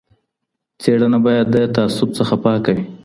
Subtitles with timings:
[0.81, 2.85] څېړنه باید د تعصب څخه پاکه وي.